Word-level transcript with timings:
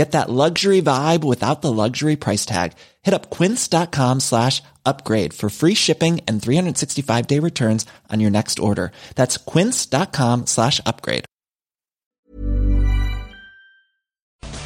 Get 0.00 0.12
that 0.12 0.30
luxury 0.30 0.80
vibe 0.80 1.24
without 1.24 1.60
the 1.60 1.70
luxury 1.70 2.16
price 2.16 2.46
tag. 2.46 2.72
Hit 3.02 3.12
up 3.12 3.28
quince.com 3.28 4.20
slash 4.20 4.62
upgrade 4.86 5.34
for 5.34 5.50
free 5.50 5.74
shipping 5.74 6.22
and 6.26 6.40
365 6.40 7.26
day 7.26 7.38
returns 7.38 7.84
on 8.08 8.18
your 8.18 8.30
next 8.30 8.58
order. 8.58 8.92
That's 9.14 9.36
quince.com 9.36 10.46
slash 10.46 10.80
upgrade. 10.86 11.26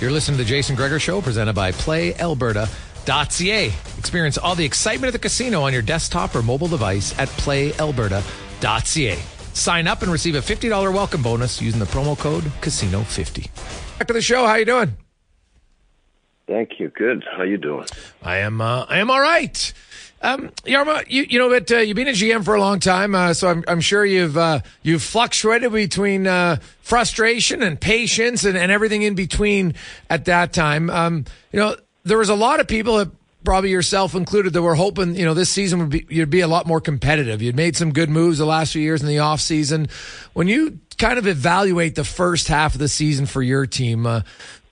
You're 0.01 0.13
listening 0.13 0.39
to 0.39 0.45
the 0.45 0.49
Jason 0.49 0.77
Gregor 0.77 1.01
Show 1.01 1.21
presented 1.21 1.57
by 1.57 1.73
PlayAlberta.ca. 1.73 3.73
Experience 3.99 4.39
all 4.39 4.55
the 4.55 4.65
excitement 4.65 5.09
of 5.09 5.15
the 5.15 5.19
casino 5.19 5.63
on 5.63 5.73
your 5.73 5.83
desktop 5.83 6.33
or 6.37 6.43
mobile 6.43 6.69
device 6.69 7.13
at 7.19 7.27
PlayAlberta.ca. 7.43 9.19
Sign 9.53 9.89
up 9.89 10.03
and 10.03 10.13
receive 10.13 10.37
a 10.37 10.41
$50 10.41 10.95
welcome 10.95 11.25
bonus 11.25 11.61
using 11.61 11.81
the 11.81 11.87
promo 11.87 12.17
code 12.17 12.45
Casino50. 12.63 13.99
Back 13.99 14.07
to 14.07 14.15
the 14.15 14.23
show. 14.23 14.47
How 14.47 14.55
you 14.55 14.65
doing? 14.65 14.97
Thank 16.47 16.79
you. 16.79 16.91
Good. 16.91 17.25
How 17.37 17.43
you 17.43 17.57
doing? 17.57 17.87
I 18.23 18.39
am. 18.39 18.61
Uh, 18.61 18.85
I 18.89 18.99
am 18.99 19.11
all 19.11 19.21
right. 19.21 19.73
Um, 20.21 20.51
Jarmo, 20.65 21.05
you 21.09 21.25
you 21.29 21.39
know 21.39 21.51
that 21.51 21.71
uh, 21.71 21.77
you've 21.79 21.97
been 21.97 22.09
a 22.09 22.13
GM 22.13 22.45
for 22.45 22.55
a 22.55 22.61
long 22.61 22.81
time, 22.81 23.15
uh, 23.15 23.35
so 23.35 23.49
I'm 23.49 23.65
I'm 23.69 23.81
sure 23.81 24.05
you've 24.05 24.37
uh, 24.37 24.61
you've 24.83 25.03
fluctuated 25.03 25.73
between 25.73 26.27
uh, 26.27 26.57
frustration 26.81 27.63
and 27.63 27.81
patience 27.81 28.45
and, 28.45 28.57
and 28.57 28.73
everything 28.73 29.03
in 29.03 29.15
between 29.15 29.75
at 30.09 30.25
that 30.27 30.53
time. 30.53 30.89
Um, 30.91 31.25
you 31.53 31.61
know, 31.61 31.77
there 32.05 32.19
was 32.19 32.31
a 32.31 32.35
lot 32.35 32.61
of 32.61 32.69
people 32.69 33.07
probably 33.45 33.71
yourself 33.71 34.15
included, 34.15 34.55
that 34.55 34.63
were 34.63 34.75
hoping, 34.75 35.15
you 35.15 35.25
know, 35.25 35.35
this 35.35 35.51
season 35.51 35.79
would 35.79 35.91
be, 35.91 36.07
you'd 36.09 36.31
be 36.31 36.41
a 36.41 36.49
lot 36.49 36.67
more 36.67 36.81
competitive. 36.81 37.43
You'd 37.43 37.55
made 37.55 37.77
some 37.77 37.93
good 37.93 38.09
moves 38.09 38.39
the 38.39 38.47
last 38.47 38.73
few 38.73 38.83
years 38.83 39.03
in 39.03 39.09
the 39.09 39.19
off 39.19 39.41
season. 39.41 39.89
When 40.33 40.49
you 40.49 40.81
kind 40.97 41.19
of 41.19 41.27
evaluate 41.27 41.95
the 41.95 42.05
first 42.05 42.49
half 42.49 42.73
of 42.75 42.81
the 42.81 42.89
season 42.89 43.27
for 43.27 43.43
your 43.43 43.67
team, 43.67 44.07
uh, 44.07 44.23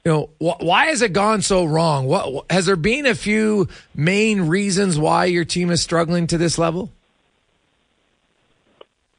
you 0.05 0.13
know, 0.13 0.31
wh- 0.39 0.61
why 0.61 0.87
has 0.87 1.03
it 1.03 1.13
gone 1.13 1.43
so 1.43 1.65
wrong? 1.65 2.07
What 2.07 2.47
has 2.51 2.67
there 2.67 2.77
been 2.77 3.07
a 3.07 3.15
few 3.15 3.69
main 3.95 4.43
reasons 4.43 4.99
why 4.99 5.27
your 5.27 5.45
team 5.45 5.71
is 5.71 5.81
struggling 5.81 6.27
to 6.29 6.39
this 6.39 6.59
level? 6.59 6.91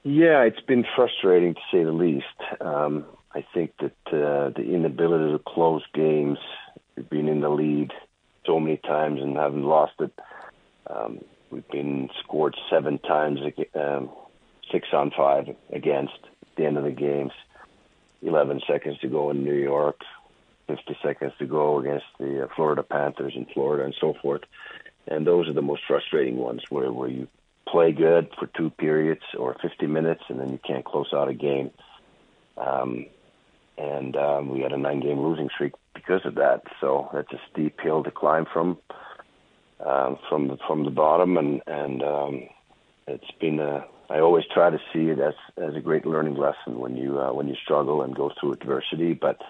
Yeah, 0.03 0.41
it's 0.41 0.59
been 0.59 0.85
frustrating 0.95 1.53
to 1.53 1.61
say 1.71 1.83
the 1.83 1.93
least. 1.93 2.25
Um, 2.59 3.05
I 3.33 3.45
think 3.53 3.71
that 3.79 3.95
uh, 4.07 4.49
the 4.49 4.63
inability 4.73 5.31
to 5.31 5.39
close 5.39 5.83
games, 5.93 6.37
being 7.09 7.29
in 7.29 7.39
the 7.39 7.49
lead 7.49 7.91
so 8.45 8.59
many 8.59 8.77
times 8.77 9.21
and 9.21 9.37
haven't 9.37 9.63
lost 9.63 9.93
it. 9.99 10.11
Um, 10.87 11.19
we've 11.49 11.67
been 11.69 12.09
scored 12.21 12.55
seven 12.69 12.99
times, 12.99 13.39
um, 13.73 14.09
six 14.71 14.89
on 14.91 15.11
five 15.15 15.55
against 15.71 16.19
at 16.23 16.55
the 16.57 16.65
end 16.65 16.77
of 16.77 16.83
the 16.83 16.91
games. 16.91 17.31
11 18.21 18.61
seconds 18.67 18.97
to 18.99 19.07
go 19.07 19.31
in 19.31 19.43
New 19.43 19.55
York, 19.55 19.99
50 20.67 20.97
seconds 21.03 21.33
to 21.39 21.45
go 21.45 21.79
against 21.79 22.05
the 22.19 22.43
uh, 22.43 22.47
Florida 22.55 22.83
Panthers 22.83 23.33
in 23.35 23.45
Florida, 23.53 23.83
and 23.85 23.95
so 23.99 24.13
forth. 24.21 24.41
And 25.07 25.27
those 25.27 25.47
are 25.49 25.53
the 25.53 25.61
most 25.61 25.81
frustrating 25.87 26.37
ones, 26.37 26.61
where 26.69 26.91
where 26.91 27.09
you 27.09 27.27
play 27.67 27.91
good 27.91 28.29
for 28.37 28.47
two 28.47 28.69
periods 28.69 29.23
or 29.37 29.55
50 29.61 29.87
minutes, 29.87 30.23
and 30.29 30.39
then 30.39 30.51
you 30.51 30.59
can't 30.65 30.85
close 30.85 31.11
out 31.13 31.27
a 31.27 31.33
game. 31.33 31.71
Um, 32.57 33.07
and 33.77 34.15
um, 34.15 34.49
we 34.49 34.61
had 34.61 34.71
a 34.71 34.77
nine-game 34.77 35.19
losing 35.19 35.49
streak 35.49 35.73
because 35.93 36.21
of 36.25 36.35
that. 36.35 36.63
So 36.79 37.09
that's 37.13 37.31
a 37.31 37.41
steep 37.51 37.79
hill 37.81 38.03
to 38.03 38.11
climb 38.11 38.45
from 38.51 38.77
um, 39.85 40.17
from 40.29 40.47
the, 40.47 40.57
from 40.67 40.85
the 40.85 40.91
bottom, 40.91 41.37
and 41.37 41.61
and 41.67 42.03
um, 42.03 42.43
it's 43.07 43.31
been 43.39 43.59
a. 43.59 43.85
I 44.09 44.19
always 44.19 44.45
try 44.53 44.69
to 44.69 44.79
see 44.93 45.09
it 45.09 45.19
as 45.19 45.33
as 45.57 45.75
a 45.75 45.81
great 45.81 46.05
learning 46.05 46.35
lesson 46.35 46.79
when 46.79 46.95
you 46.95 47.19
uh, 47.19 47.33
when 47.33 47.47
you 47.47 47.55
struggle 47.55 48.01
and 48.01 48.15
go 48.15 48.31
through 48.39 48.53
adversity, 48.53 49.13
but. 49.13 49.41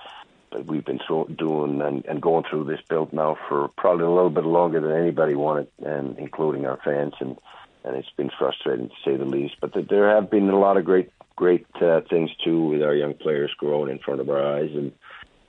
We've 0.65 0.85
been 0.85 0.99
through, 1.05 1.35
doing 1.37 1.81
and, 1.81 2.05
and 2.05 2.21
going 2.21 2.43
through 2.49 2.65
this 2.65 2.81
build 2.89 3.13
now 3.13 3.37
for 3.47 3.69
probably 3.77 4.05
a 4.05 4.09
little 4.09 4.29
bit 4.29 4.45
longer 4.45 4.79
than 4.81 4.91
anybody 4.91 5.35
wanted, 5.35 5.67
and 5.83 6.17
including 6.17 6.65
our 6.65 6.79
fans, 6.83 7.13
and 7.19 7.37
and 7.83 7.97
it's 7.97 8.09
been 8.15 8.31
frustrating 8.37 8.89
to 8.89 8.95
say 9.03 9.17
the 9.17 9.25
least. 9.25 9.55
But 9.59 9.73
there 9.89 10.09
have 10.15 10.31
been 10.31 10.49
a 10.49 10.59
lot 10.59 10.77
of 10.77 10.85
great 10.85 11.11
great 11.35 11.65
uh, 11.81 12.01
things 12.09 12.29
too 12.43 12.65
with 12.65 12.83
our 12.83 12.95
young 12.95 13.13
players 13.13 13.51
growing 13.57 13.91
in 13.91 13.99
front 13.99 14.21
of 14.21 14.29
our 14.29 14.57
eyes 14.57 14.69
and 14.73 14.91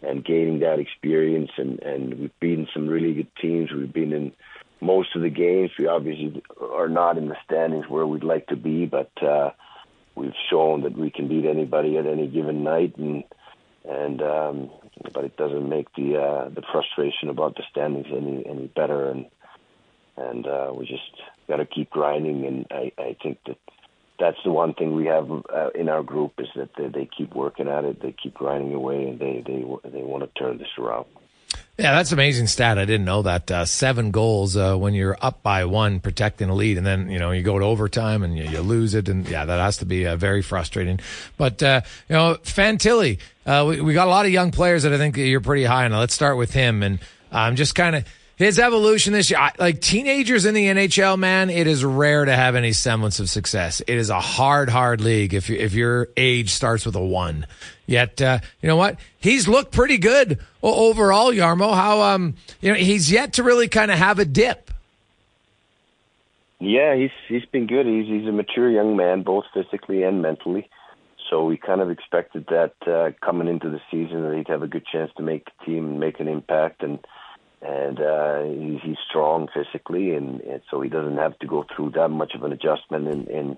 and 0.03 0.25
gaining 0.25 0.61
that 0.61 0.79
experience. 0.79 1.51
And 1.57 1.81
and 1.81 2.15
we've 2.15 2.41
beaten 2.41 2.69
some 2.73 2.89
really 2.89 3.15
good 3.15 3.35
teams. 3.41 3.71
We've 3.73 3.93
been 3.93 4.13
in 4.13 4.33
most 4.81 5.15
of 5.15 5.23
the 5.23 5.31
games. 5.31 5.71
We 5.79 5.87
obviously 5.87 6.43
are 6.61 6.89
not 6.89 7.19
in 7.19 7.29
the 7.29 7.37
standings 7.45 7.89
where 7.89 8.07
we'd 8.07 8.25
like 8.25 8.47
to 8.49 8.57
be 8.57 8.87
but 8.87 9.11
uh 9.23 9.51
we've 10.15 10.35
shown 10.51 10.83
that 10.83 10.97
we 10.97 11.11
can 11.11 11.29
beat 11.29 11.45
anybody 11.45 11.99
at 11.99 12.07
any 12.07 12.27
given 12.27 12.65
night. 12.65 12.97
And 12.97 13.25
and 13.85 14.23
um 14.23 14.71
but 15.13 15.25
it 15.25 15.37
doesn't 15.37 15.69
make 15.69 15.93
the 15.95 16.17
uh 16.17 16.49
the 16.49 16.63
frustration 16.73 17.29
about 17.29 17.57
the 17.57 17.63
standings 17.71 18.07
any 18.11 18.47
any 18.47 18.67
better 18.67 19.11
and 19.11 19.27
and 20.17 20.47
uh 20.47 20.73
we 20.75 20.87
just 20.87 21.11
got 21.49 21.57
to 21.57 21.67
keep 21.67 21.91
grinding 21.91 22.47
and 22.47 22.67
I 22.71 22.93
I 22.99 23.17
think 23.23 23.39
that 23.47 23.59
that's 24.19 24.39
the 24.45 24.51
one 24.51 24.75
thing 24.75 24.95
we 24.95 25.07
have 25.07 25.29
uh, 25.31 25.71
in 25.75 25.89
our 25.89 26.03
group 26.03 26.35
is 26.39 26.47
that 26.55 26.71
they, 26.77 26.87
they 26.87 27.07
keep 27.17 27.35
working 27.35 27.69
at 27.69 27.85
it, 27.85 28.01
they 28.01 28.13
keep 28.13 28.35
grinding 28.35 28.73
away, 28.73 29.09
and 29.09 29.19
they 29.19 29.43
they 29.45 29.65
they 29.91 30.03
want 30.03 30.23
to 30.23 30.41
turn 30.41 30.59
this 30.59 30.69
around. 30.79 31.07
Yeah, 31.77 31.93
that's 31.93 32.13
amazing 32.13 32.47
stat. 32.47 32.79
I 32.79 32.85
didn't 32.85 33.05
know 33.05 33.23
that. 33.23 33.51
Uh, 33.51 33.65
seven 33.65 34.13
goals 34.13 34.57
uh, 34.57 34.77
when 34.77 34.95
you're 34.95 35.17
up 35.21 35.43
by 35.43 35.65
one, 35.65 35.99
protecting 35.99 36.49
a 36.49 36.55
lead, 36.55 36.79
and 36.79 36.87
then 36.87 37.11
you 37.11 37.19
know 37.19 37.33
you 37.33 37.43
go 37.43 37.59
to 37.59 37.65
overtime 37.65 38.23
and 38.23 38.39
you, 38.39 38.45
you 38.45 38.61
lose 38.61 38.95
it, 38.95 39.09
and 39.09 39.29
yeah, 39.29 39.45
that 39.45 39.59
has 39.59 39.79
to 39.79 39.85
be 39.85 40.07
uh, 40.07 40.15
very 40.15 40.43
frustrating. 40.43 41.01
But 41.37 41.61
uh, 41.63 41.81
you 42.09 42.15
know, 42.15 42.37
Fantilli, 42.45 43.19
uh, 43.47 43.65
we, 43.69 43.81
we 43.81 43.95
got 43.95 44.07
a 44.07 44.11
lot 44.11 44.27
of 44.27 44.33
young 44.33 44.51
players 44.51 44.85
that 44.85 44.93
I 44.93 44.99
think 44.99 45.17
you're 45.17 45.41
pretty 45.41 45.65
high 45.65 45.85
on. 45.85 45.93
Let's 45.93 46.15
start 46.15 46.37
with 46.37 46.53
him, 46.53 46.83
and 46.83 46.99
um, 47.33 47.57
just 47.57 47.75
kind 47.75 47.97
of 47.97 48.05
his 48.37 48.59
evolution 48.59 49.13
this 49.13 49.31
year, 49.31 49.39
like 49.59 49.81
teenagers 49.81 50.45
in 50.45 50.55
the 50.55 50.67
NHL, 50.67 51.19
man, 51.19 51.51
it 51.51 51.67
is 51.67 51.85
rare 51.85 52.25
to 52.25 52.35
have 52.35 52.57
any 52.57 52.73
semblance 52.73 53.21
of 53.21 53.31
success. 53.31 53.81
It 53.87 53.97
is 53.97 54.11
a 54.11 54.21
hard, 54.21 54.69
hard 54.69 55.01
league 55.01 55.35
if 55.35 55.49
you, 55.49 55.57
if 55.57 55.75
your 55.75 56.09
age 56.17 56.51
starts 56.51 56.85
with 56.85 56.97
a 56.97 57.05
one. 57.05 57.47
Yet, 57.87 58.21
uh, 58.21 58.41
you 58.61 58.67
know 58.67 58.77
what? 58.77 58.99
He's 59.19 59.47
looked 59.47 59.73
pretty 59.73 59.99
good 59.99 60.41
overall, 60.63 61.33
Yarmo. 61.33 61.75
How 61.75 62.03
um, 62.03 62.35
you 62.61 62.73
know, 62.73 62.79
he's 62.79 63.11
yet 63.11 63.35
to 63.35 63.43
really 63.43 63.69
kind 63.69 63.91
of 63.91 63.99
have 63.99 64.19
a 64.19 64.25
dip. 64.25 64.71
Yeah, 66.61 66.97
he's 66.97 67.11
he's 67.29 67.45
been 67.45 67.67
good. 67.67 67.87
He's 67.87 68.07
he's 68.07 68.27
a 68.27 68.33
mature 68.33 68.71
young 68.71 68.97
man, 68.97 69.23
both 69.23 69.45
physically 69.53 70.03
and 70.03 70.23
mentally. 70.23 70.71
So 71.35 71.45
we 71.47 71.57
kind 71.57 71.81
of 71.81 71.91
expected 71.91 72.47
that 72.51 72.75
uh, 72.87 73.11
coming 73.21 73.49
into 73.49 73.69
the 73.69 73.81
season 73.91 74.23
that 74.23 74.37
he'd 74.37 74.47
have 74.47 74.63
a 74.63 74.69
good 74.69 74.87
chance 74.87 75.11
to 75.17 75.23
make 75.25 75.45
the 75.47 75.65
team 75.67 75.85
and 75.87 75.99
make 75.99 76.21
an 76.21 76.29
impact 76.29 76.85
and 76.85 77.01
and 77.61 77.99
uh, 77.99 78.43
he's, 78.81 78.97
strong 79.09 79.49
physically, 79.53 80.15
and, 80.15 80.43
and 80.43 80.61
so 80.71 80.81
he 80.81 80.89
doesn't 80.89 81.17
have 81.17 81.37
to 81.39 81.47
go 81.47 81.65
through 81.75 81.91
that 81.97 82.11
much 82.11 82.35
of 82.37 82.45
an 82.45 82.53
adjustment 82.53 83.09
in 83.09 83.27
in 83.27 83.57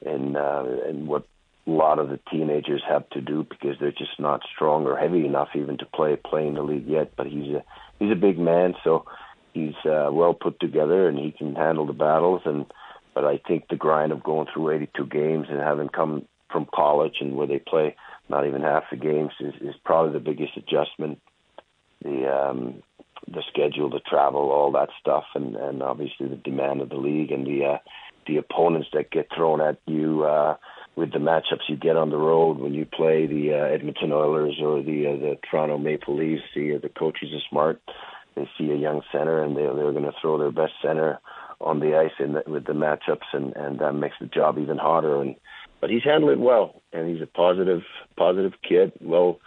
in, 0.00 0.34
uh, 0.34 0.64
in 0.88 1.06
what 1.06 1.24
a 1.68 1.70
lot 1.70 2.00
of 2.00 2.08
the 2.08 2.18
teenagers 2.28 2.82
have 2.88 3.08
to 3.10 3.20
do 3.20 3.46
because 3.48 3.76
they're 3.78 3.92
just 3.92 4.18
not 4.18 4.40
strong 4.52 4.86
or 4.86 4.96
heavy 4.96 5.24
enough 5.24 5.50
even 5.54 5.78
to 5.78 5.86
play 5.86 6.16
play 6.16 6.44
in 6.48 6.54
the 6.54 6.62
league 6.62 6.88
yet. 6.88 7.12
But 7.16 7.28
he's 7.28 7.54
a 7.54 7.62
he's 8.00 8.10
a 8.10 8.16
big 8.16 8.36
man, 8.36 8.74
so 8.82 9.04
he's 9.52 9.76
uh, 9.84 10.08
well 10.10 10.34
put 10.34 10.58
together 10.58 11.08
and 11.08 11.16
he 11.16 11.30
can 11.30 11.54
handle 11.54 11.86
the 11.86 11.92
battles. 11.92 12.42
And 12.46 12.66
but 13.14 13.24
I 13.24 13.38
think 13.46 13.68
the 13.68 13.76
grind 13.76 14.10
of 14.10 14.24
going 14.24 14.48
through 14.52 14.70
82 14.70 15.06
games 15.06 15.46
and 15.50 15.60
having 15.60 15.88
come 15.88 16.26
from 16.52 16.68
college 16.74 17.16
and 17.20 17.36
where 17.36 17.46
they 17.46 17.58
play 17.58 17.96
not 18.28 18.46
even 18.46 18.62
half 18.62 18.84
the 18.90 18.96
games 18.96 19.32
is, 19.40 19.54
is 19.60 19.74
probably 19.84 20.12
the 20.12 20.24
biggest 20.24 20.56
adjustment. 20.56 21.20
The 22.02 22.28
um, 22.28 22.82
the 23.28 23.42
schedule, 23.48 23.88
the 23.88 24.00
travel, 24.00 24.50
all 24.50 24.72
that 24.72 24.88
stuff, 25.00 25.24
and 25.34 25.54
and 25.56 25.82
obviously 25.82 26.28
the 26.28 26.36
demand 26.36 26.80
of 26.80 26.88
the 26.88 26.96
league 26.96 27.30
and 27.30 27.46
the 27.46 27.64
uh, 27.64 27.78
the 28.26 28.36
opponents 28.36 28.88
that 28.92 29.10
get 29.10 29.28
thrown 29.34 29.60
at 29.60 29.78
you 29.86 30.24
uh, 30.24 30.56
with 30.96 31.12
the 31.12 31.18
matchups 31.18 31.68
you 31.68 31.76
get 31.76 31.96
on 31.96 32.10
the 32.10 32.16
road 32.16 32.58
when 32.58 32.74
you 32.74 32.84
play 32.84 33.26
the 33.26 33.52
uh, 33.52 33.74
Edmonton 33.74 34.12
Oilers 34.12 34.58
or 34.60 34.82
the 34.82 35.06
uh, 35.06 35.16
the 35.16 35.38
Toronto 35.48 35.78
Maple 35.78 36.16
Leafs. 36.16 36.42
The 36.54 36.76
uh, 36.76 36.78
the 36.80 36.88
coaches 36.88 37.30
are 37.32 37.48
smart. 37.50 37.80
They 38.34 38.48
see 38.58 38.70
a 38.70 38.76
young 38.76 39.02
center 39.12 39.42
and 39.42 39.56
they 39.56 39.62
they're 39.62 39.92
going 39.92 40.04
to 40.04 40.14
throw 40.20 40.38
their 40.38 40.52
best 40.52 40.72
center 40.82 41.20
on 41.60 41.80
the 41.80 41.96
ice 41.96 42.12
in 42.18 42.32
the, 42.32 42.42
with 42.46 42.66
the 42.66 42.72
matchups, 42.72 43.28
and 43.32 43.54
and 43.56 43.78
that 43.78 43.92
makes 43.92 44.16
the 44.20 44.26
job 44.26 44.58
even 44.58 44.78
harder. 44.78 45.22
And 45.22 45.36
but 45.82 45.90
he's 45.90 46.04
handled 46.04 46.32
it 46.32 46.40
well, 46.40 46.80
and 46.94 47.10
he's 47.10 47.20
a 47.20 47.26
positive 47.26 47.82
positive 48.16 48.52
kid. 48.66 48.92
Well 49.02 49.38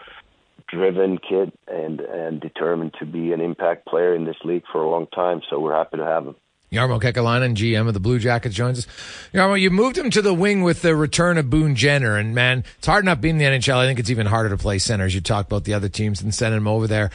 driven 0.67 1.17
kid 1.17 1.51
and 1.67 2.01
and 2.01 2.41
determined 2.41 2.93
to 2.99 3.05
be 3.05 3.31
an 3.31 3.41
impact 3.41 3.87
player 3.87 4.13
in 4.13 4.25
this 4.25 4.35
league 4.43 4.63
for 4.71 4.83
a 4.83 4.89
long 4.89 5.07
time. 5.07 5.41
So 5.49 5.59
we're 5.59 5.75
happy 5.75 5.97
to 5.97 6.05
have 6.05 6.27
him. 6.27 6.35
Jarmo 6.73 6.99
Kekalainen, 6.99 7.55
GM 7.55 7.87
of 7.87 7.93
the 7.93 7.99
Blue 7.99 8.19
Jackets, 8.19 8.53
joins 8.53 8.79
us. 8.79 8.87
Jarmo, 9.33 9.59
you 9.59 9.69
moved 9.69 9.97
him 9.97 10.09
to 10.09 10.21
the 10.21 10.33
wing 10.33 10.61
with 10.61 10.81
the 10.81 10.95
return 10.95 11.37
of 11.37 11.49
Boone 11.49 11.75
Jenner, 11.75 12.17
and 12.17 12.35
man, 12.35 12.65
it's 12.77 12.87
hard 12.87 13.05
not 13.05 13.21
being 13.21 13.39
in 13.39 13.53
the 13.53 13.59
NHL. 13.59 13.77
I 13.77 13.85
think 13.85 13.99
it's 13.99 14.09
even 14.09 14.25
harder 14.25 14.49
to 14.49 14.57
play 14.57 14.79
center 14.79 15.05
as 15.05 15.15
you 15.15 15.21
talk 15.21 15.45
about 15.45 15.63
the 15.63 15.73
other 15.73 15.87
teams 15.87 16.21
and 16.21 16.35
sending 16.35 16.57
him 16.57 16.67
over 16.67 16.87
there. 16.87 17.11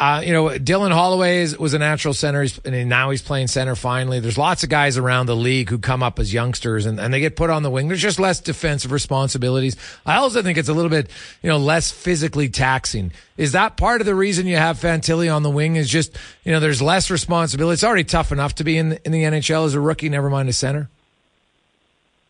Uh, 0.00 0.22
you 0.24 0.32
know, 0.32 0.46
Dylan 0.46 0.92
Holloway 0.92 1.42
is, 1.42 1.58
was 1.58 1.74
a 1.74 1.78
natural 1.78 2.14
center, 2.14 2.40
he's, 2.40 2.58
and 2.60 2.88
now 2.88 3.10
he's 3.10 3.20
playing 3.20 3.48
center 3.48 3.76
finally. 3.76 4.18
There's 4.18 4.38
lots 4.38 4.62
of 4.62 4.70
guys 4.70 4.96
around 4.96 5.26
the 5.26 5.36
league 5.36 5.68
who 5.68 5.78
come 5.78 6.02
up 6.02 6.18
as 6.18 6.32
youngsters 6.32 6.86
and, 6.86 6.98
and 6.98 7.12
they 7.12 7.20
get 7.20 7.36
put 7.36 7.50
on 7.50 7.62
the 7.62 7.68
wing. 7.68 7.88
There's 7.88 8.00
just 8.00 8.18
less 8.18 8.40
defensive 8.40 8.92
responsibilities. 8.92 9.76
I 10.06 10.16
also 10.16 10.40
think 10.42 10.56
it's 10.56 10.70
a 10.70 10.72
little 10.72 10.88
bit, 10.88 11.10
you 11.42 11.50
know, 11.50 11.58
less 11.58 11.90
physically 11.90 12.48
taxing. 12.48 13.12
Is 13.36 13.52
that 13.52 13.76
part 13.76 14.00
of 14.00 14.06
the 14.06 14.14
reason 14.14 14.46
you 14.46 14.56
have 14.56 14.78
Fantilli 14.78 15.34
on 15.34 15.42
the 15.42 15.50
wing? 15.50 15.76
Is 15.76 15.90
just, 15.90 16.16
you 16.44 16.52
know, 16.52 16.60
there's 16.60 16.80
less 16.80 17.10
responsibility. 17.10 17.74
It's 17.74 17.84
already 17.84 18.04
tough 18.04 18.32
enough 18.32 18.54
to 18.54 18.64
be 18.64 18.78
in 18.78 18.98
in 19.04 19.12
the 19.12 19.24
NHL 19.24 19.66
as 19.66 19.74
a 19.74 19.80
rookie, 19.80 20.08
never 20.08 20.30
mind 20.30 20.48
a 20.48 20.54
center. 20.54 20.88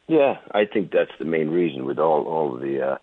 Yeah, 0.09 0.39
I 0.51 0.65
think 0.65 0.91
that's 0.91 1.13
the 1.21 1.25
main 1.25 1.51
reason 1.51 1.85
with 1.85 2.01
all 2.01 2.25
all 2.25 2.57
the. 2.57 2.83
Uh 2.83 2.99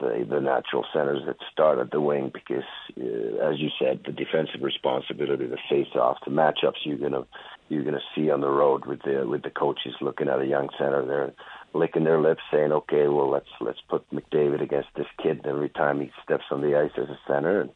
the, 0.00 0.26
the 0.28 0.40
natural 0.40 0.84
centers 0.92 1.22
that 1.26 1.36
start 1.50 1.78
at 1.78 1.90
the 1.90 2.00
wing 2.00 2.30
because, 2.32 2.64
uh, 2.98 3.50
as 3.50 3.58
you 3.58 3.68
said, 3.78 4.00
the 4.04 4.12
defensive 4.12 4.62
responsibility, 4.62 5.46
the 5.46 5.58
face-off, 5.68 6.18
the 6.24 6.30
matchups 6.30 6.84
you're 6.84 6.98
gonna 6.98 7.24
you're 7.68 7.84
gonna 7.84 8.00
see 8.14 8.30
on 8.30 8.40
the 8.40 8.50
road 8.50 8.84
with 8.84 9.02
the 9.02 9.26
with 9.26 9.42
the 9.42 9.50
coaches 9.50 9.94
looking 10.00 10.28
at 10.28 10.40
a 10.40 10.46
young 10.46 10.68
center, 10.78 11.04
they're 11.06 11.32
licking 11.74 12.04
their 12.04 12.20
lips, 12.20 12.42
saying, 12.52 12.72
"Okay, 12.72 13.08
well 13.08 13.30
let's 13.30 13.48
let's 13.60 13.80
put 13.88 14.08
McDavid 14.10 14.62
against 14.62 14.88
this 14.96 15.06
kid 15.22 15.46
every 15.46 15.70
time 15.70 16.00
he 16.00 16.10
steps 16.22 16.44
on 16.50 16.60
the 16.60 16.76
ice 16.76 16.92
as 16.96 17.08
a 17.08 17.18
center." 17.26 17.60
And 17.62 17.70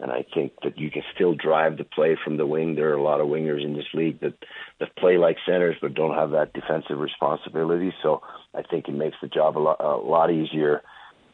and 0.00 0.10
I 0.10 0.24
think 0.34 0.52
that 0.62 0.78
you 0.78 0.90
can 0.90 1.02
still 1.14 1.34
drive 1.34 1.76
the 1.76 1.84
play 1.84 2.16
from 2.22 2.36
the 2.36 2.46
wing. 2.46 2.74
There 2.74 2.90
are 2.90 2.96
a 2.96 3.02
lot 3.02 3.20
of 3.20 3.28
wingers 3.28 3.64
in 3.64 3.74
this 3.74 3.86
league 3.94 4.20
that 4.20 4.34
that 4.80 4.96
play 4.96 5.18
like 5.18 5.36
centers 5.46 5.76
but 5.80 5.94
don't 5.94 6.16
have 6.16 6.32
that 6.32 6.52
defensive 6.52 6.98
responsibility. 6.98 7.94
So 8.02 8.22
I 8.54 8.62
think 8.62 8.88
it 8.88 8.94
makes 8.94 9.16
the 9.22 9.28
job 9.28 9.56
a 9.56 9.60
lot 9.60 9.80
a 9.80 9.96
lot 9.96 10.30
easier 10.30 10.82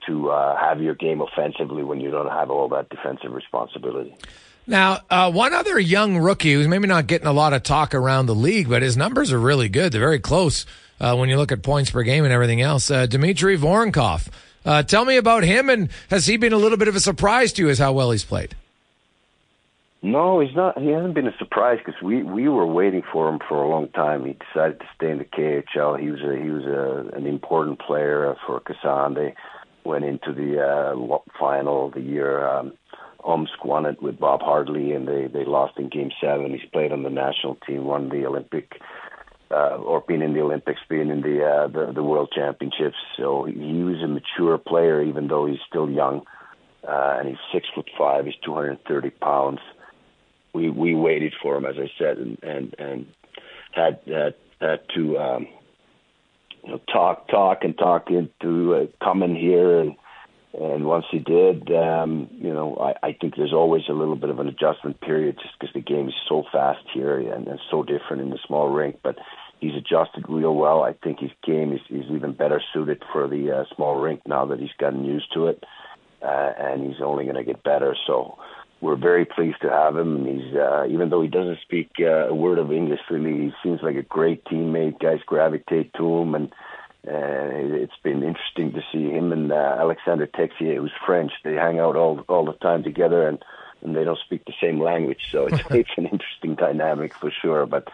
to 0.07 0.31
uh, 0.31 0.57
have 0.57 0.81
your 0.81 0.95
game 0.95 1.21
offensively 1.21 1.83
when 1.83 2.01
you 2.01 2.11
don't 2.11 2.31
have 2.31 2.51
all 2.51 2.69
that 2.69 2.89
defensive 2.89 3.33
responsibility. 3.33 4.15
Now, 4.67 5.01
uh, 5.11 5.33
one 5.33 5.53
other 5.53 5.79
young 5.79 6.19
rookie 6.19 6.53
who's 6.53 6.69
maybe 6.69 6.87
not 6.87 7.07
getting 7.07 7.27
a 7.27 7.33
lot 7.33 7.53
of 7.53 7.63
talk 7.63 7.95
around 7.95 8.27
the 8.27 8.35
league, 8.35 8.69
but 8.69 8.83
his 8.83 8.97
numbers 8.97 9.33
are 9.33 9.41
really 9.41 9.69
good. 9.69 9.93
They're 9.93 10.01
very 10.01 10.21
close 10.21 10.67
uh, 11.01 11.17
when 11.17 11.29
you 11.29 11.37
look 11.37 11.51
at 11.51 11.63
points 11.63 11.91
per 11.91 12.03
game 12.03 12.25
and 12.25 12.33
everything 12.33 12.61
else. 12.61 12.91
Uh, 12.91 13.07
Dmitry 13.07 13.59
Voronkov. 13.59 14.29
Uh, 14.65 14.83
tell 14.83 15.05
me 15.05 15.17
about 15.17 15.43
him, 15.43 15.71
and 15.71 15.89
has 16.11 16.27
he 16.27 16.37
been 16.37 16.53
a 16.53 16.59
little 16.59 16.77
bit 16.77 16.89
of 16.89 16.95
a 16.95 17.01
surprise 17.01 17.53
to 17.55 17.63
you 17.63 17.71
as 17.71 17.79
how 17.79 17.93
well 17.93 18.11
he's 18.11 18.25
played? 18.25 18.55
No, 20.03 20.41
he's 20.41 20.55
not. 20.55 20.79
He 20.79 20.89
hasn't 20.89 21.15
been 21.15 21.27
a 21.27 21.37
surprise 21.39 21.79
because 21.85 22.01
we 22.01 22.23
we 22.23 22.49
were 22.49 22.67
waiting 22.67 23.03
for 23.13 23.29
him 23.29 23.39
for 23.47 23.63
a 23.63 23.69
long 23.69 23.89
time. 23.89 24.25
He 24.25 24.33
decided 24.33 24.81
to 24.81 24.87
stay 24.97 25.11
in 25.11 25.19
the 25.19 25.25
KHL. 25.25 26.01
He 26.01 26.11
was 26.11 26.21
a 26.23 26.43
he 26.43 26.51
was 26.51 26.65
a, 26.65 27.17
an 27.17 27.27
important 27.27 27.81
player 27.81 28.35
for 28.47 28.61
Kazan. 28.61 29.35
Went 29.85 30.05
into 30.05 30.33
the 30.33 30.63
uh, 30.63 31.19
final 31.39 31.91
the 31.91 32.01
year. 32.01 32.47
Um, 32.47 32.73
Omsk 33.25 33.65
won 33.65 33.87
it 33.87 34.03
with 34.03 34.19
Bob 34.19 34.41
Hartley, 34.41 34.93
and 34.93 35.07
they 35.07 35.27
they 35.27 35.45
lost 35.45 35.79
in 35.79 35.89
Game 35.89 36.11
Seven. 36.21 36.53
He's 36.53 36.69
played 36.71 36.93
on 36.93 37.03
the 37.03 37.11
national 37.11 37.57
team, 37.67 37.85
won 37.85 38.09
the 38.09 38.27
Olympic, 38.27 38.81
uh, 39.51 39.77
or 39.77 40.01
been 40.01 40.23
in 40.23 40.33
the 40.33 40.41
Olympics, 40.41 40.81
been 40.89 41.11
in 41.11 41.21
the 41.21 41.45
uh, 41.45 41.69
the, 41.69 41.93
the 41.93 42.03
World 42.03 42.33
Championships. 42.35 42.97
So 43.17 43.45
he 43.45 43.83
was 43.83 44.03
a 44.03 44.09
mature 44.09 44.59
player, 44.59 45.03
even 45.03 45.29
though 45.29 45.47
he's 45.47 45.59
still 45.69 45.91
young, 45.91 46.23
uh, 46.87 47.17
and 47.19 47.29
he's 47.29 47.39
six 47.53 47.67
foot 47.75 47.89
five. 47.99 48.25
He's 48.25 48.35
230 48.45 49.11
pounds. 49.11 49.61
We 50.55 50.71
we 50.71 50.95
waited 50.95 51.35
for 51.43 51.57
him, 51.57 51.67
as 51.67 51.77
I 51.79 51.91
said, 51.99 52.19
and 52.19 52.39
and 52.43 52.75
and 52.79 53.07
had 53.73 54.01
had 54.07 54.35
had 54.61 54.81
to. 54.95 55.19
Um, 55.19 55.47
you 56.65 56.71
know, 56.71 56.81
talk, 56.93 57.29
talk, 57.29 57.59
and 57.63 57.77
talk 57.77 58.09
into 58.11 58.75
uh, 58.75 59.05
coming 59.05 59.35
here, 59.35 59.81
and 59.81 59.97
and 60.53 60.85
once 60.85 61.05
he 61.13 61.21
did, 61.21 61.71
um, 61.71 62.29
you 62.33 62.53
know, 62.53 62.77
I, 62.77 63.09
I 63.09 63.13
think 63.13 63.37
there's 63.37 63.53
always 63.53 63.83
a 63.89 63.93
little 63.93 64.17
bit 64.17 64.31
of 64.31 64.41
an 64.41 64.49
adjustment 64.49 65.01
period 65.01 65.39
just 65.41 65.55
because 65.59 65.73
the 65.75 65.81
game 65.81 66.09
is 66.09 66.15
so 66.29 66.43
fast 66.51 66.85
here 66.93 67.19
and, 67.19 67.47
and 67.47 67.61
so 67.71 67.85
different 67.85 68.23
in 68.23 68.31
the 68.31 68.39
small 68.49 68.69
rink. 68.69 68.99
But 69.01 69.17
he's 69.61 69.77
adjusted 69.77 70.25
real 70.29 70.55
well. 70.57 70.83
I 70.83 70.95
think 71.05 71.21
his 71.21 71.31
game 71.47 71.73
is, 71.73 71.81
is 71.89 72.11
even 72.11 72.33
better 72.33 72.61
suited 72.73 73.03
for 73.13 73.29
the 73.29 73.59
uh, 73.59 73.75
small 73.77 74.01
rink 74.01 74.23
now 74.27 74.45
that 74.47 74.59
he's 74.59 74.75
gotten 74.77 75.05
used 75.05 75.33
to 75.35 75.47
it, 75.47 75.63
uh, 76.21 76.53
and 76.59 76.83
he's 76.83 77.01
only 77.01 77.25
going 77.25 77.37
to 77.37 77.45
get 77.45 77.63
better. 77.63 77.95
So 78.09 78.37
we're 78.81 78.97
very 78.97 79.25
pleased 79.25 79.61
to 79.63 79.71
have 79.71 79.97
him. 79.97 80.25
He's 80.25 80.55
uh, 80.55 80.87
even 80.89 81.11
though 81.11 81.23
he 81.23 81.29
doesn't 81.29 81.61
speak 81.61 81.91
uh, 82.01 82.29
a 82.29 82.35
word 82.35 82.59
of 82.59 82.73
English 82.73 83.01
really, 83.11 83.47
he 83.47 83.53
seems 83.63 83.83
like 83.83 83.97
a 83.97 84.03
great 84.03 84.45
teammate. 84.45 84.99
Guys 84.99 85.21
gravitate 85.27 85.93
to 85.95 86.19
him, 86.19 86.35
and 86.35 86.53
uh, 87.07 87.77
it's 87.83 87.97
been 88.03 88.23
interesting 88.23 88.73
to 88.73 88.83
see 88.91 89.11
him 89.11 89.33
and 89.33 89.53
uh, 89.53 89.77
Alexander 89.79 90.27
Texier, 90.27 90.77
who's 90.77 90.93
French. 91.05 91.33
They 91.45 91.55
hang 91.55 91.79
out 91.79 91.97
all 91.97 92.25
all 92.29 92.47
the 92.47 92.55
time 92.55 92.83
together, 92.83 93.29
and 93.29 93.43
and 93.83 93.95
they 93.95 94.05
don't 94.05 94.19
speak 94.19 94.45
the 94.47 94.55
same 94.61 94.81
language, 94.81 95.29
so 95.31 95.47
it's 95.47 95.63
it's 95.71 95.91
an 95.99 96.07
interesting 96.07 96.55
dynamic 96.55 97.15
for 97.15 97.31
sure. 97.31 97.67
But 97.67 97.89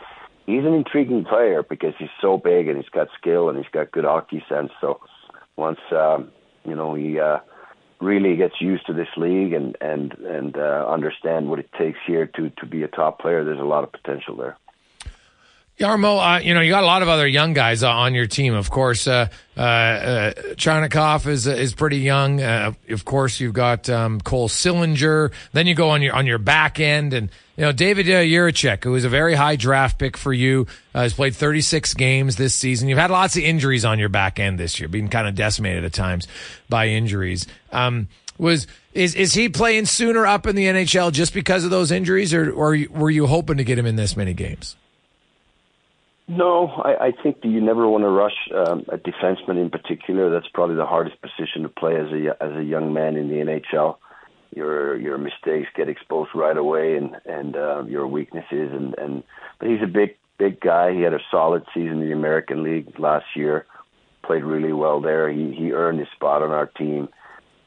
he's 0.47 0.65
an 0.65 0.75
intriguing 0.75 1.25
player 1.25 1.65
because 1.65 1.95
he's 1.99 2.11
so 2.21 2.39
big 2.39 2.69
and 2.69 2.77
he's 2.77 2.91
got 2.91 3.09
skill 3.19 3.49
and 3.49 3.59
he's 3.59 3.71
got 3.73 3.91
good 3.91 4.05
hockey 4.05 4.45
sense. 4.49 4.71
So 4.81 5.01
once 5.57 5.81
um, 5.91 6.31
you 6.65 6.77
know 6.77 6.95
he. 6.95 7.19
Uh, 7.19 7.41
really 8.01 8.37
gets 8.37 8.61
used 8.61 8.87
to 8.87 8.93
this 8.93 9.09
league 9.17 9.53
and 9.53 9.77
and 9.81 10.13
and 10.15 10.57
uh, 10.57 10.87
understand 10.89 11.49
what 11.49 11.59
it 11.59 11.71
takes 11.79 11.99
here 12.07 12.27
to 12.27 12.51
to 12.51 12.67
be 12.67 12.83
a 12.83 12.89
top 12.89 13.21
player, 13.21 13.45
there's 13.45 13.61
a 13.61 13.65
lot 13.65 13.85
of 13.85 13.93
potential 13.93 14.37
there. 14.37 14.57
Jarmo, 15.79 16.37
uh, 16.37 16.41
you 16.41 16.55
know, 16.55 16.63
you 16.63 16.71
got 16.71 16.85
a 16.85 16.87
lot 16.87 17.03
of 17.03 17.09
other 17.09 17.27
young 17.27 17.53
guys 17.53 17.83
uh, 17.83 17.91
on 17.91 18.15
your 18.15 18.27
team. 18.27 18.55
Of 18.55 18.71
course, 18.71 19.07
uh, 19.07 19.29
uh, 19.59 19.61
uh 19.61 21.21
is 21.27 21.47
is 21.47 21.75
pretty 21.75 21.99
young. 21.99 22.41
Uh, 22.41 22.73
of 22.89 23.05
course, 23.05 23.41
you've 23.41 23.53
got 23.53 23.91
um, 23.91 24.19
Cole 24.23 24.49
Sillinger. 24.49 25.33
Then 25.53 25.67
you 25.67 25.75
go 25.75 25.91
on 25.91 26.01
your 26.01 26.15
on 26.15 26.27
your 26.27 26.39
back 26.39 26.81
end, 26.81 27.13
and 27.13 27.31
you 27.57 27.65
know 27.65 27.73
David 27.73 28.07
uh, 28.07 28.21
Jiricek, 28.23 28.85
who 28.85 28.95
is 28.95 29.05
a 29.05 29.09
very 29.09 29.35
high 29.35 29.57
draft 29.57 29.99
pick 29.99 30.17
for 30.17 30.33
you, 30.33 30.67
uh, 30.95 31.03
has 31.03 31.15
played 31.15 31.35
36 31.35 31.95
games 31.95 32.37
this 32.37 32.55
season. 32.55 32.89
You've 32.89 32.99
had 32.99 33.11
lots 33.11 33.37
of 33.37 33.43
injuries 33.43 33.85
on 33.85 33.99
your 33.99 34.09
back 34.09 34.39
end 34.39 34.59
this 34.59 34.79
year, 34.79 34.89
being 34.89 35.09
kind 35.09 35.27
of 35.27 35.35
decimated 35.35 35.85
at 35.85 35.93
times 35.93 36.29
by 36.69 36.89
injuries. 36.89 37.47
Um, 37.73 38.09
was 38.39 38.67
is 38.93 39.15
is 39.15 39.35
he 39.35 39.49
playing 39.49 39.87
sooner 39.87 40.27
up 40.27 40.47
in 40.47 40.57
the 40.57 40.67
NHL 40.67 41.13
just 41.13 41.33
because 41.33 41.65
of 41.65 41.71
those 41.71 41.91
injuries, 41.91 42.35
or 42.35 42.51
or 42.51 42.77
were 42.91 43.11
you 43.11 43.27
hoping 43.27 43.57
to 43.57 43.65
get 43.65 43.79
him 43.79 43.87
in 43.87 43.97
this 43.97 44.17
many 44.17 44.35
games? 44.35 44.77
No, 46.29 46.67
I, 46.69 47.07
I 47.07 47.13
think 47.23 47.39
you 47.45 47.61
never 47.61 47.89
want 47.89 48.03
to 48.03 48.09
rush 48.09 48.35
um, 48.53 48.85
a 48.89 48.99
defenseman 48.99 49.61
in 49.61 49.71
particular. 49.71 50.29
That's 50.29 50.49
probably 50.53 50.75
the 50.75 50.87
hardest 50.87 51.17
position 51.23 51.63
to 51.63 51.69
play 51.69 51.97
as 51.97 52.09
a 52.13 52.43
as 52.43 52.57
a 52.57 52.65
young 52.65 52.93
man 52.93 53.17
in 53.17 53.29
the 53.29 53.37
NHL. 53.37 53.97
Your 54.57 54.99
your 54.99 55.19
mistakes 55.19 55.69
get 55.77 55.91
exposed 55.91 56.31
right 56.35 56.57
away, 56.57 56.97
and 56.97 57.15
and 57.27 57.55
uh, 57.55 57.85
your 57.87 58.07
weaknesses, 58.07 58.73
and 58.73 58.95
and 58.99 59.23
but 59.59 59.69
he's 59.69 59.83
a 59.83 59.87
big 59.87 60.17
big 60.39 60.61
guy. 60.61 60.95
He 60.95 61.03
had 61.03 61.13
a 61.13 61.21
solid 61.31 61.65
season 61.75 62.01
in 62.01 62.09
the 62.09 62.13
American 62.13 62.63
League 62.63 62.99
last 62.99 63.27
year. 63.37 63.67
Played 64.25 64.45
really 64.45 64.73
well 64.73 65.03
there. 65.03 65.31
He 65.31 65.55
he 65.55 65.73
earned 65.73 65.99
his 65.99 66.09
spot 66.17 66.43
on 66.43 66.53
our 66.53 66.67
team, 66.67 67.11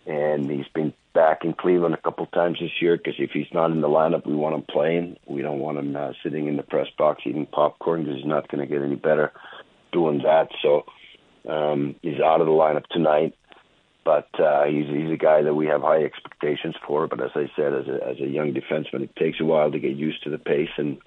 and 0.08 0.50
he's 0.50 0.68
been 0.74 0.92
back 1.14 1.44
in 1.44 1.54
Cleveland 1.54 1.94
a 1.94 2.02
couple 2.02 2.26
times 2.28 2.58
this 2.60 2.82
year 2.82 2.98
because 2.98 3.16
if 3.20 3.32
he's 3.32 3.54
not 3.54 3.72
in 3.72 3.82
the 3.82 3.88
lineup, 3.88 4.26
we 4.26 4.36
want 4.36 4.56
him 4.56 4.66
playing. 4.70 5.18
We 5.28 5.42
don't 5.44 5.60
want 5.60 5.78
him 5.78 5.96
uh, 5.96 6.14
sitting 6.24 6.48
in 6.48 6.58
the 6.58 6.64
press 6.64 6.88
box 6.98 7.22
eating 7.26 7.46
popcorn 7.46 8.04
because 8.04 8.18
he's 8.18 8.26
not 8.26 8.48
going 8.50 8.68
to 8.68 8.74
get 8.74 8.84
any 8.84 8.96
better 8.96 9.32
doing 9.92 10.24
that. 10.24 10.50
So 10.62 10.86
um, 11.48 11.96
he's 12.02 12.20
out 12.20 12.42
of 12.42 12.48
the 12.48 12.54
lineup 12.54 12.86
tonight, 12.88 13.36
but 14.10 14.44
uh, 14.44 14.64
he's 14.66 14.88
he's 14.88 15.12
a 15.12 15.18
guy 15.18 15.44
that 15.44 15.54
we 15.54 15.68
have 15.68 15.82
high 15.82 16.04
expectations 16.04 16.74
for. 16.88 17.08
But 17.08 17.22
as 17.22 17.30
I 17.36 17.46
said, 17.56 17.76
as 17.76 17.88
a 17.88 18.08
as 18.10 18.20
a 18.20 18.28
young 18.28 18.56
defenseman, 18.56 19.04
it 19.04 19.16
takes 19.16 19.40
a 19.40 19.46
while 19.46 19.70
to 19.72 19.78
get 19.78 19.96
used 19.96 20.24
to 20.24 20.32
the 20.32 20.40
pace 20.40 20.76
and 20.78 20.98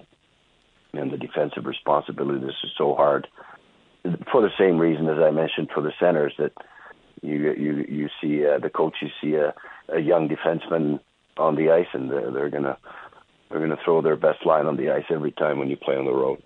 and 0.93 1.11
the 1.11 1.17
defensive 1.17 1.65
responsibility. 1.65 2.39
This 2.39 2.55
is 2.63 2.71
so 2.77 2.95
hard 2.95 3.27
for 4.31 4.41
the 4.41 4.55
same 4.57 4.77
reason 4.77 5.09
as 5.09 5.17
I 5.19 5.31
mentioned 5.31 5.67
for 5.75 5.81
the 5.81 5.91
centers 5.99 6.33
that 6.37 6.53
you 7.21 7.51
you 7.65 7.85
you 7.89 8.09
see 8.21 8.47
uh, 8.47 8.59
the 8.59 8.69
coaches 8.69 9.11
see 9.21 9.35
a, 9.35 9.53
a 9.89 9.99
young 9.99 10.29
defenseman 10.29 11.01
on 11.35 11.57
the 11.57 11.71
ice, 11.71 11.91
and 11.91 12.09
they're, 12.09 12.31
they're 12.31 12.49
gonna 12.49 12.77
they're 13.49 13.59
gonna 13.59 13.83
throw 13.83 14.01
their 14.01 14.15
best 14.15 14.45
line 14.45 14.65
on 14.65 14.77
the 14.77 14.91
ice 14.91 15.09
every 15.09 15.33
time 15.33 15.59
when 15.59 15.67
you 15.67 15.75
play 15.75 15.97
on 15.97 16.05
the 16.05 16.13
road. 16.13 16.41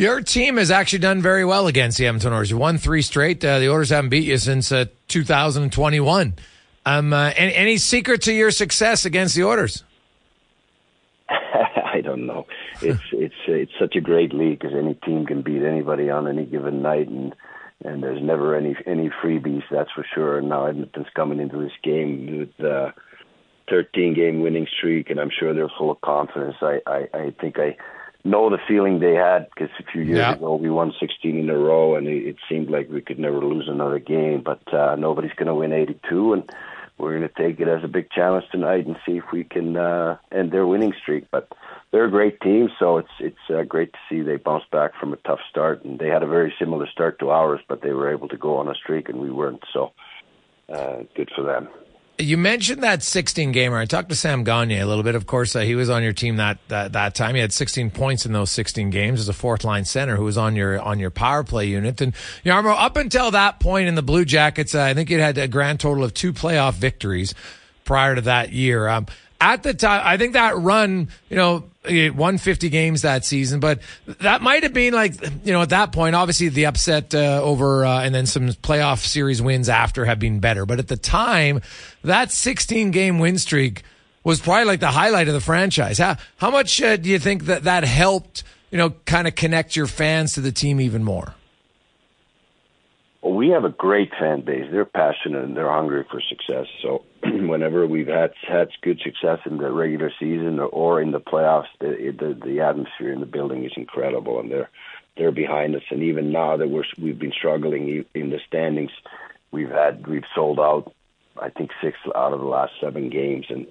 Your 0.00 0.22
team 0.22 0.56
has 0.56 0.70
actually 0.70 1.00
done 1.00 1.20
very 1.20 1.44
well 1.44 1.66
against 1.66 1.98
the 1.98 2.06
Edmonton 2.06 2.32
Oilers. 2.32 2.50
You 2.50 2.56
won 2.56 2.78
three 2.78 3.02
straight. 3.02 3.44
Uh, 3.44 3.58
the 3.58 3.68
Oilers 3.68 3.90
haven't 3.90 4.08
beat 4.08 4.24
you 4.24 4.38
since 4.38 4.72
uh, 4.72 4.86
2021. 5.08 6.34
Um, 6.86 7.12
uh, 7.12 7.32
any, 7.36 7.54
any 7.54 7.76
secret 7.76 8.22
to 8.22 8.32
your 8.32 8.50
success 8.50 9.04
against 9.04 9.34
the 9.34 9.44
Oilers? 9.44 9.84
I 11.28 12.00
don't 12.02 12.26
know. 12.26 12.46
It's 12.80 13.02
it's 13.12 13.34
it's 13.46 13.72
such 13.78 13.94
a 13.94 14.00
great 14.00 14.32
league 14.32 14.60
because 14.60 14.74
any 14.74 14.94
team 14.94 15.26
can 15.26 15.42
beat 15.42 15.62
anybody 15.62 16.08
on 16.08 16.26
any 16.26 16.46
given 16.46 16.80
night, 16.80 17.08
and 17.08 17.34
and 17.84 18.02
there's 18.02 18.22
never 18.22 18.56
any 18.56 18.74
any 18.86 19.10
freebies, 19.22 19.64
that's 19.70 19.90
for 19.94 20.06
sure. 20.14 20.38
And 20.38 20.48
now 20.48 20.64
Edmonton's 20.64 21.08
coming 21.14 21.40
into 21.40 21.58
this 21.58 21.76
game 21.82 22.38
with 22.38 22.66
a 22.66 22.94
13 23.68 24.14
game 24.14 24.40
winning 24.40 24.66
streak, 24.78 25.10
and 25.10 25.20
I'm 25.20 25.30
sure 25.38 25.52
they're 25.52 25.68
full 25.76 25.90
of 25.90 26.00
confidence. 26.00 26.56
I 26.62 26.80
I, 26.86 27.08
I 27.12 27.34
think 27.38 27.58
I 27.58 27.76
know 28.24 28.50
the 28.50 28.58
feeling 28.68 29.00
they 29.00 29.14
had 29.14 29.48
because 29.50 29.70
a 29.78 29.90
few 29.90 30.02
years 30.02 30.18
yeah. 30.18 30.34
ago 30.34 30.56
we 30.56 30.70
won 30.70 30.92
16 30.98 31.38
in 31.38 31.50
a 31.50 31.56
row, 31.56 31.94
and 31.96 32.06
it, 32.06 32.26
it 32.26 32.36
seemed 32.48 32.70
like 32.70 32.88
we 32.90 33.00
could 33.00 33.18
never 33.18 33.38
lose 33.38 33.68
another 33.68 33.98
game. 33.98 34.42
But 34.42 34.72
uh, 34.72 34.96
nobody's 34.96 35.32
going 35.32 35.46
to 35.46 35.54
win 35.54 35.72
82, 35.72 36.32
and 36.34 36.50
we're 36.98 37.18
going 37.18 37.28
to 37.28 37.34
take 37.34 37.60
it 37.60 37.68
as 37.68 37.82
a 37.82 37.88
big 37.88 38.10
challenge 38.10 38.44
tonight 38.52 38.86
and 38.86 38.96
see 39.06 39.18
if 39.18 39.24
we 39.32 39.44
can 39.44 39.76
uh, 39.76 40.18
end 40.30 40.52
their 40.52 40.66
winning 40.66 40.92
streak. 41.00 41.26
But 41.30 41.48
they're 41.90 42.04
a 42.04 42.10
great 42.10 42.40
team, 42.40 42.68
so 42.78 42.98
it's 42.98 43.08
it's 43.18 43.50
uh, 43.50 43.62
great 43.62 43.92
to 43.92 43.98
see 44.08 44.20
they 44.22 44.36
bounced 44.36 44.70
back 44.70 44.92
from 44.98 45.12
a 45.12 45.16
tough 45.16 45.40
start, 45.48 45.84
and 45.84 45.98
they 45.98 46.08
had 46.08 46.22
a 46.22 46.28
very 46.28 46.54
similar 46.58 46.86
start 46.86 47.18
to 47.20 47.30
ours, 47.30 47.60
but 47.68 47.82
they 47.82 47.92
were 47.92 48.12
able 48.12 48.28
to 48.28 48.36
go 48.36 48.56
on 48.56 48.68
a 48.68 48.74
streak, 48.74 49.08
and 49.08 49.20
we 49.20 49.30
weren't. 49.30 49.64
So 49.72 49.92
uh, 50.68 50.98
good 51.16 51.30
for 51.34 51.42
them. 51.42 51.68
You 52.20 52.36
mentioned 52.36 52.82
that 52.82 53.02
16 53.02 53.52
gamer. 53.52 53.78
I 53.78 53.86
talked 53.86 54.10
to 54.10 54.14
Sam 54.14 54.44
Gagner 54.44 54.80
a 54.80 54.84
little 54.84 55.02
bit. 55.02 55.14
Of 55.14 55.26
course, 55.26 55.56
uh, 55.56 55.60
he 55.60 55.74
was 55.74 55.88
on 55.90 56.02
your 56.02 56.12
team 56.12 56.36
that, 56.36 56.58
that 56.68 56.92
that 56.92 57.14
time. 57.14 57.34
He 57.34 57.40
had 57.40 57.52
16 57.52 57.90
points 57.90 58.26
in 58.26 58.32
those 58.32 58.50
16 58.50 58.90
games 58.90 59.20
as 59.20 59.28
a 59.28 59.32
fourth 59.32 59.64
line 59.64 59.84
center 59.84 60.16
who 60.16 60.24
was 60.24 60.38
on 60.38 60.54
your 60.54 60.80
on 60.80 60.98
your 60.98 61.10
power 61.10 61.42
play 61.42 61.66
unit. 61.66 62.00
And 62.00 62.14
Yarmo, 62.44 62.74
up 62.78 62.96
until 62.96 63.30
that 63.30 63.60
point 63.60 63.88
in 63.88 63.94
the 63.94 64.02
Blue 64.02 64.24
Jackets, 64.24 64.74
uh, 64.74 64.82
I 64.82 64.94
think 64.94 65.10
you 65.10 65.18
had 65.20 65.38
a 65.38 65.48
grand 65.48 65.80
total 65.80 66.04
of 66.04 66.14
two 66.14 66.32
playoff 66.32 66.74
victories 66.74 67.34
prior 67.84 68.14
to 68.14 68.20
that 68.22 68.52
year. 68.52 68.88
Um, 68.88 69.06
at 69.40 69.62
the 69.62 69.72
time, 69.72 70.02
I 70.04 70.16
think 70.16 70.34
that 70.34 70.56
run, 70.56 71.08
you 71.28 71.36
know, 71.36 71.64
won 72.14 72.36
50 72.36 72.68
games 72.68 73.02
that 73.02 73.24
season, 73.24 73.58
but 73.58 73.80
that 74.20 74.42
might 74.42 74.62
have 74.62 74.74
been 74.74 74.92
like, 74.92 75.14
you 75.44 75.52
know, 75.52 75.62
at 75.62 75.70
that 75.70 75.92
point, 75.92 76.14
obviously 76.14 76.50
the 76.50 76.66
upset 76.66 77.14
uh, 77.14 77.40
over 77.42 77.84
uh, 77.84 78.02
and 78.02 78.14
then 78.14 78.26
some 78.26 78.48
playoff 78.48 78.98
series 78.98 79.40
wins 79.40 79.68
after 79.68 80.04
have 80.04 80.18
been 80.18 80.40
better. 80.40 80.66
But 80.66 80.78
at 80.78 80.88
the 80.88 80.96
time, 80.96 81.62
that 82.04 82.30
16 82.30 82.90
game 82.90 83.18
win 83.18 83.38
streak 83.38 83.82
was 84.22 84.40
probably 84.40 84.66
like 84.66 84.80
the 84.80 84.88
highlight 84.88 85.28
of 85.28 85.34
the 85.34 85.40
franchise. 85.40 85.98
How, 85.98 86.16
how 86.36 86.50
much 86.50 86.80
uh, 86.82 86.96
do 86.96 87.08
you 87.08 87.18
think 87.18 87.46
that 87.46 87.64
that 87.64 87.84
helped, 87.84 88.44
you 88.70 88.76
know, 88.76 88.90
kind 89.06 89.26
of 89.26 89.34
connect 89.34 89.74
your 89.74 89.86
fans 89.86 90.34
to 90.34 90.42
the 90.42 90.52
team 90.52 90.80
even 90.80 91.02
more? 91.02 91.34
We 93.40 93.48
have 93.48 93.64
a 93.64 93.70
great 93.70 94.10
fan 94.20 94.42
base. 94.42 94.66
They're 94.70 94.84
passionate 94.84 95.44
and 95.44 95.56
they're 95.56 95.72
hungry 95.72 96.04
for 96.10 96.20
success. 96.20 96.66
So 96.82 97.06
whenever 97.24 97.86
we've 97.86 98.06
had 98.06 98.34
had 98.46 98.68
good 98.82 99.00
success 99.02 99.38
in 99.46 99.56
the 99.56 99.72
regular 99.72 100.12
season 100.20 100.58
or, 100.58 100.66
or 100.66 101.00
in 101.00 101.10
the 101.10 101.20
playoffs, 101.20 101.68
the, 101.78 102.14
the 102.18 102.38
the 102.44 102.60
atmosphere 102.60 103.10
in 103.10 103.20
the 103.20 103.24
building 103.24 103.64
is 103.64 103.72
incredible, 103.76 104.40
and 104.40 104.50
they're 104.50 104.68
they're 105.16 105.32
behind 105.32 105.74
us. 105.74 105.84
And 105.88 106.02
even 106.02 106.32
now 106.32 106.58
that 106.58 106.68
we're 106.68 106.84
we've 107.00 107.18
been 107.18 107.32
struggling 107.32 108.04
in 108.14 108.28
the 108.28 108.40
standings, 108.46 108.90
we've 109.52 109.70
had 109.70 110.06
we've 110.06 110.28
sold 110.34 110.60
out. 110.60 110.92
I 111.40 111.48
think 111.48 111.70
six 111.82 111.96
out 112.14 112.34
of 112.34 112.40
the 112.40 112.46
last 112.46 112.74
seven 112.78 113.08
games, 113.08 113.46
and 113.48 113.68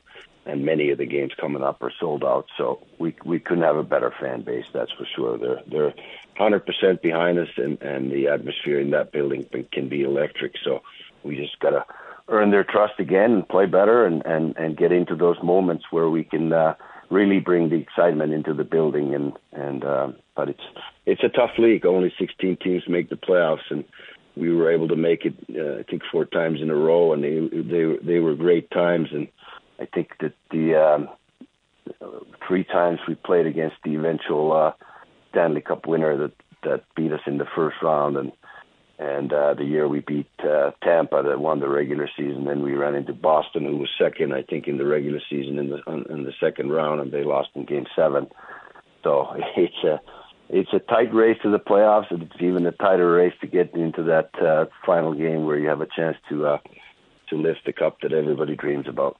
and 0.47 0.65
many 0.65 0.89
of 0.89 0.97
the 0.97 1.05
games 1.05 1.33
coming 1.39 1.61
up 1.61 1.83
are 1.83 1.93
sold 1.99 2.23
out. 2.23 2.47
So 2.57 2.81
we 2.97 3.15
we 3.23 3.39
couldn't 3.39 3.65
have 3.65 3.77
a 3.77 3.83
better 3.83 4.11
fan 4.19 4.41
base, 4.41 4.65
that's 4.73 4.91
for 4.93 5.05
sure. 5.15 5.37
They're 5.37 5.61
they're 5.67 5.93
100% 6.39 7.01
behind 7.01 7.37
us, 7.37 7.49
and, 7.57 7.81
and 7.81 8.11
the 8.11 8.27
atmosphere 8.27 8.79
in 8.79 8.91
that 8.91 9.11
building 9.11 9.45
can 9.71 9.89
be 9.89 10.03
electric. 10.03 10.53
So 10.63 10.81
we 11.23 11.35
just 11.35 11.59
got 11.59 11.71
to 11.71 11.85
earn 12.29 12.51
their 12.51 12.63
trust 12.63 12.93
again 12.99 13.31
and 13.31 13.47
play 13.47 13.65
better 13.65 14.05
and, 14.05 14.25
and, 14.25 14.55
and 14.57 14.77
get 14.77 14.91
into 14.91 15.15
those 15.15 15.37
moments 15.43 15.85
where 15.91 16.09
we 16.09 16.23
can 16.23 16.53
uh, 16.53 16.75
really 17.09 17.39
bring 17.39 17.69
the 17.69 17.75
excitement 17.75 18.33
into 18.33 18.53
the 18.53 18.63
building. 18.63 19.13
And, 19.13 19.33
and 19.51 19.83
uh, 19.83 20.07
but 20.35 20.49
it's 20.49 20.63
it's 21.05 21.23
a 21.23 21.29
tough 21.29 21.51
league. 21.57 21.85
Only 21.85 22.13
16 22.17 22.57
teams 22.57 22.83
make 22.87 23.09
the 23.09 23.15
playoffs, 23.15 23.69
and 23.69 23.83
we 24.37 24.53
were 24.53 24.71
able 24.71 24.87
to 24.87 24.95
make 24.95 25.25
it 25.25 25.35
uh, 25.53 25.79
I 25.79 25.83
think 25.83 26.03
four 26.11 26.25
times 26.25 26.61
in 26.61 26.69
a 26.69 26.75
row, 26.75 27.13
and 27.13 27.23
they 27.23 27.39
they 27.51 27.97
they 28.01 28.19
were 28.19 28.35
great 28.35 28.69
times. 28.71 29.09
And 29.11 29.27
I 29.79 29.85
think 29.85 30.11
that 30.21 30.33
the 30.51 30.75
um, 30.75 31.09
three 32.47 32.63
times 32.63 32.99
we 33.07 33.15
played 33.15 33.47
against 33.47 33.77
the 33.83 33.95
eventual. 33.95 34.53
Uh, 34.53 34.71
Stanley 35.31 35.61
Cup 35.61 35.87
winner 35.87 36.17
that 36.17 36.33
that 36.63 36.83
beat 36.95 37.13
us 37.13 37.21
in 37.25 37.37
the 37.37 37.47
first 37.55 37.77
round, 37.81 38.17
and 38.17 38.31
and 38.97 39.31
uh, 39.31 39.53
the 39.53 39.63
year 39.63 39.87
we 39.87 40.01
beat 40.01 40.29
uh, 40.39 40.71
Tampa 40.83 41.23
that 41.23 41.39
won 41.39 41.61
the 41.61 41.69
regular 41.69 42.09
season. 42.17 42.45
Then 42.45 42.61
we 42.61 42.73
ran 42.73 42.95
into 42.95 43.13
Boston, 43.13 43.63
who 43.63 43.77
was 43.77 43.89
second, 43.97 44.33
I 44.33 44.43
think, 44.43 44.67
in 44.67 44.77
the 44.77 44.85
regular 44.85 45.21
season 45.29 45.57
in 45.57 45.69
the 45.69 45.81
in 46.09 46.23
the 46.23 46.33
second 46.39 46.71
round, 46.71 47.01
and 47.01 47.11
they 47.11 47.23
lost 47.23 47.49
in 47.55 47.65
Game 47.65 47.85
Seven. 47.95 48.27
So 49.03 49.27
it's 49.57 49.83
a 49.83 50.01
it's 50.49 50.73
a 50.73 50.79
tight 50.79 51.13
race 51.13 51.37
to 51.43 51.51
the 51.51 51.59
playoffs, 51.59 52.11
and 52.11 52.23
it's 52.23 52.41
even 52.41 52.65
a 52.65 52.71
tighter 52.71 53.11
race 53.11 53.33
to 53.41 53.47
get 53.47 53.73
into 53.75 54.03
that 54.03 54.31
uh, 54.41 54.65
final 54.85 55.13
game 55.13 55.45
where 55.45 55.57
you 55.57 55.69
have 55.69 55.81
a 55.81 55.87
chance 55.95 56.17
to 56.29 56.47
uh, 56.47 56.57
to 57.29 57.37
lift 57.37 57.61
the 57.65 57.73
cup 57.73 58.01
that 58.01 58.11
everybody 58.11 58.55
dreams 58.55 58.87
about. 58.87 59.17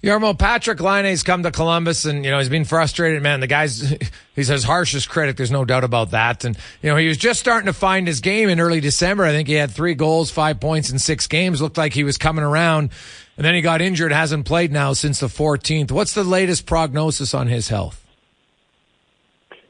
Jarmo, 0.00 0.32
Patrik 0.38 0.78
Laine's 0.78 1.24
come 1.24 1.42
to 1.42 1.50
Columbus 1.50 2.04
and, 2.04 2.24
you 2.24 2.30
know, 2.30 2.38
he's 2.38 2.48
been 2.48 2.64
frustrated, 2.64 3.20
man. 3.20 3.40
The 3.40 3.48
guy's, 3.48 3.80
he's 4.36 4.46
his 4.46 4.62
harshest 4.62 5.08
critic. 5.08 5.36
There's 5.36 5.50
no 5.50 5.64
doubt 5.64 5.82
about 5.82 6.12
that. 6.12 6.44
And, 6.44 6.56
you 6.82 6.90
know, 6.90 6.96
he 6.96 7.08
was 7.08 7.16
just 7.16 7.40
starting 7.40 7.66
to 7.66 7.72
find 7.72 8.06
his 8.06 8.20
game 8.20 8.48
in 8.48 8.60
early 8.60 8.80
December. 8.80 9.24
I 9.24 9.32
think 9.32 9.48
he 9.48 9.54
had 9.54 9.72
three 9.72 9.94
goals, 9.94 10.30
five 10.30 10.60
points 10.60 10.90
in 10.90 11.00
six 11.00 11.26
games. 11.26 11.60
Looked 11.60 11.78
like 11.78 11.94
he 11.94 12.04
was 12.04 12.16
coming 12.16 12.44
around. 12.44 12.90
And 13.36 13.44
then 13.44 13.54
he 13.56 13.60
got 13.60 13.80
injured, 13.80 14.12
hasn't 14.12 14.46
played 14.46 14.70
now 14.70 14.92
since 14.92 15.18
the 15.18 15.26
14th. 15.26 15.90
What's 15.90 16.14
the 16.14 16.22
latest 16.22 16.64
prognosis 16.64 17.34
on 17.34 17.48
his 17.48 17.68
health? 17.68 18.04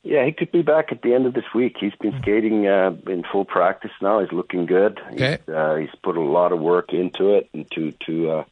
Yeah, 0.02 0.26
he 0.26 0.32
could 0.32 0.52
be 0.52 0.62
back 0.62 0.92
at 0.92 1.00
the 1.00 1.14
end 1.14 1.24
of 1.24 1.32
this 1.32 1.44
week. 1.54 1.76
He's 1.80 1.94
been 2.00 2.18
skating 2.20 2.66
uh, 2.66 2.94
in 3.06 3.24
full 3.32 3.46
practice 3.46 3.90
now. 4.02 4.20
He's 4.20 4.32
looking 4.32 4.66
good. 4.66 5.00
Okay. 5.12 5.38
He's, 5.46 5.54
uh, 5.54 5.76
he's 5.76 5.94
put 6.02 6.18
a 6.18 6.22
lot 6.22 6.52
of 6.52 6.60
work 6.60 6.92
into 6.92 7.34
it 7.34 7.48
and 7.54 7.70
to, 7.70 7.92
to, 8.06 8.30
uh, 8.30 8.44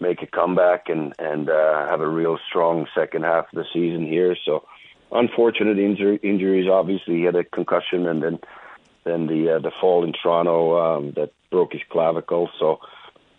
make 0.00 0.22
a 0.22 0.26
comeback 0.26 0.88
and 0.88 1.14
and 1.18 1.48
uh, 1.48 1.88
have 1.88 2.00
a 2.00 2.08
real 2.08 2.38
strong 2.48 2.86
second 2.94 3.24
half 3.24 3.46
of 3.52 3.54
the 3.54 3.64
season 3.72 4.06
here. 4.06 4.36
So 4.44 4.66
unfortunate 5.12 5.78
injury, 5.78 6.18
injuries. 6.22 6.68
Obviously, 6.68 7.16
he 7.16 7.22
had 7.22 7.36
a 7.36 7.44
concussion 7.44 8.06
and 8.06 8.22
then 8.22 8.38
then 9.04 9.26
the 9.26 9.56
uh, 9.56 9.58
the 9.58 9.72
fall 9.80 10.04
in 10.04 10.12
Toronto 10.12 10.78
um, 10.78 11.12
that 11.16 11.32
broke 11.50 11.72
his 11.72 11.82
clavicle. 11.90 12.50
So 12.58 12.80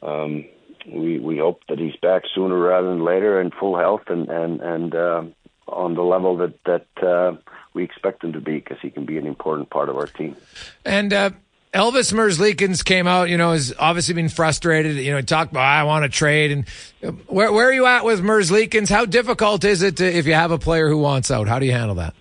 um, 0.01 0.45
we 0.87 1.19
we 1.19 1.37
hope 1.37 1.61
that 1.69 1.79
he's 1.79 1.95
back 1.97 2.23
sooner 2.33 2.57
rather 2.57 2.87
than 2.89 3.03
later 3.03 3.39
in 3.41 3.51
full 3.51 3.77
health 3.77 4.03
and 4.07 4.29
and 4.29 4.61
and 4.61 4.95
uh, 4.95 5.23
on 5.67 5.95
the 5.95 6.03
level 6.03 6.37
that 6.37 6.63
that 6.65 7.03
uh, 7.03 7.35
we 7.73 7.83
expect 7.83 8.23
him 8.23 8.33
to 8.33 8.41
be 8.41 8.55
because 8.55 8.77
he 8.81 8.89
can 8.89 9.05
be 9.05 9.17
an 9.17 9.27
important 9.27 9.69
part 9.69 9.89
of 9.89 9.97
our 9.97 10.07
team. 10.07 10.35
And 10.85 11.13
uh, 11.13 11.31
Elvis 11.73 12.11
Merzlikins 12.11 12.83
came 12.83 13.07
out, 13.07 13.29
you 13.29 13.37
know, 13.37 13.53
has 13.53 13.73
obviously 13.79 14.13
been 14.13 14.27
frustrated. 14.27 14.97
You 14.97 15.13
know, 15.13 15.21
talked 15.21 15.51
about, 15.51 15.63
I 15.63 15.83
want 15.83 16.03
to 16.03 16.09
trade. 16.09 16.51
And 16.51 17.17
where, 17.27 17.51
where 17.51 17.69
are 17.69 17.73
you 17.73 17.85
at 17.85 18.03
with 18.03 18.21
Merzlikins? 18.21 18.89
How 18.89 19.05
difficult 19.05 19.63
is 19.63 19.81
it 19.81 19.97
to, 19.97 20.05
if 20.05 20.27
you 20.27 20.33
have 20.33 20.51
a 20.51 20.57
player 20.57 20.89
who 20.89 20.97
wants 20.97 21.31
out? 21.31 21.47
How 21.47 21.59
do 21.59 21.65
you 21.65 21.71
handle 21.71 21.95
that? 21.95 22.13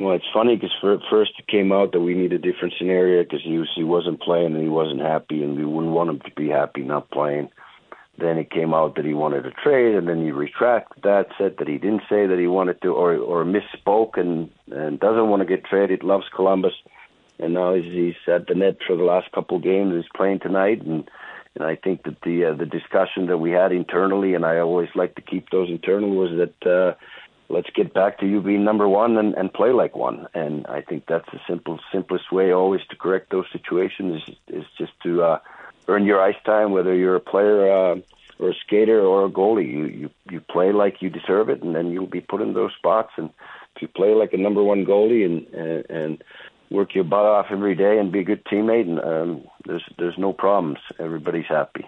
Well, 0.00 0.14
it's 0.14 0.24
funny 0.32 0.54
because 0.54 0.72
first 1.10 1.32
it 1.38 1.46
came 1.46 1.72
out 1.72 1.92
that 1.92 2.00
we 2.00 2.14
need 2.14 2.32
a 2.32 2.38
different 2.38 2.74
scenario 2.78 3.22
because 3.22 3.42
he 3.42 3.58
was, 3.58 3.68
he 3.74 3.84
wasn't 3.84 4.20
playing 4.20 4.54
and 4.54 4.62
he 4.62 4.68
wasn't 4.68 5.00
happy, 5.00 5.42
and 5.42 5.56
we 5.56 5.64
wouldn't 5.64 5.92
want 5.92 6.08
him 6.08 6.20
to 6.20 6.30
be 6.36 6.48
happy 6.48 6.82
not 6.82 7.10
playing. 7.10 7.50
Then 8.16 8.38
it 8.38 8.50
came 8.50 8.72
out 8.72 8.94
that 8.96 9.04
he 9.04 9.14
wanted 9.14 9.42
to 9.42 9.50
trade, 9.50 9.94
and 9.94 10.08
then 10.08 10.24
he 10.24 10.30
retracted 10.30 11.02
that, 11.02 11.26
said 11.36 11.56
that 11.58 11.68
he 11.68 11.78
didn't 11.78 12.02
say 12.08 12.26
that 12.26 12.38
he 12.38 12.46
wanted 12.46 12.80
to, 12.82 12.88
or 12.88 13.16
or 13.16 13.44
misspoke, 13.44 14.18
and 14.18 14.50
and 14.72 14.98
doesn't 14.98 15.28
want 15.28 15.40
to 15.40 15.46
get 15.46 15.64
traded. 15.64 16.02
Loves 16.02 16.26
Columbus, 16.34 16.74
and 17.38 17.54
now 17.54 17.74
he's, 17.74 17.92
he's 17.92 18.32
at 18.34 18.46
the 18.46 18.54
net 18.54 18.78
for 18.86 18.96
the 18.96 19.04
last 19.04 19.30
couple 19.32 19.58
games. 19.58 19.94
He's 19.94 20.12
playing 20.14 20.40
tonight, 20.40 20.82
and 20.82 21.08
and 21.54 21.64
I 21.64 21.76
think 21.76 22.04
that 22.04 22.20
the 22.22 22.46
uh, 22.46 22.54
the 22.54 22.66
discussion 22.66 23.26
that 23.26 23.38
we 23.38 23.50
had 23.50 23.72
internally, 23.72 24.34
and 24.34 24.44
I 24.44 24.58
always 24.58 24.90
like 24.94 25.14
to 25.16 25.22
keep 25.22 25.50
those 25.50 25.70
internal, 25.70 26.10
was 26.10 26.30
that. 26.36 26.70
uh 26.70 26.94
let's 27.50 27.70
get 27.70 27.94
back 27.94 28.18
to 28.18 28.26
you 28.26 28.40
being 28.40 28.64
number 28.64 28.86
one 28.88 29.16
and, 29.16 29.34
and 29.34 29.52
play 29.52 29.72
like 29.72 29.96
one. 29.96 30.26
And 30.34 30.66
I 30.66 30.82
think 30.82 31.04
that's 31.06 31.28
the 31.32 31.40
simple, 31.48 31.80
simplest 31.90 32.30
way 32.30 32.52
always 32.52 32.82
to 32.90 32.96
correct 32.96 33.30
those 33.30 33.46
situations 33.52 34.22
is, 34.28 34.36
is 34.48 34.64
just 34.76 34.92
to 35.04 35.22
uh, 35.22 35.38
earn 35.88 36.04
your 36.04 36.20
ice 36.20 36.36
time, 36.44 36.72
whether 36.72 36.94
you're 36.94 37.16
a 37.16 37.20
player 37.20 37.70
uh, 37.72 37.96
or 38.38 38.50
a 38.50 38.54
skater 38.66 39.00
or 39.00 39.26
a 39.26 39.30
goalie. 39.30 39.70
You, 39.70 39.86
you 39.86 40.10
you 40.30 40.40
play 40.40 40.72
like 40.72 41.00
you 41.00 41.10
deserve 41.10 41.48
it, 41.48 41.62
and 41.62 41.74
then 41.74 41.90
you'll 41.90 42.06
be 42.06 42.20
put 42.20 42.42
in 42.42 42.52
those 42.52 42.72
spots. 42.78 43.12
And 43.16 43.30
if 43.74 43.82
you 43.82 43.88
play 43.88 44.14
like 44.14 44.32
a 44.32 44.38
number 44.38 44.62
one 44.62 44.84
goalie 44.84 45.24
and 45.24 45.46
and, 45.54 45.90
and 45.90 46.24
work 46.70 46.94
your 46.94 47.04
butt 47.04 47.24
off 47.24 47.46
every 47.50 47.74
day 47.74 47.98
and 47.98 48.12
be 48.12 48.20
a 48.20 48.24
good 48.24 48.44
teammate, 48.44 48.88
and 48.88 49.00
um, 49.00 49.44
there's 49.66 49.84
there's 49.98 50.18
no 50.18 50.32
problems. 50.32 50.78
Everybody's 50.98 51.46
happy. 51.48 51.84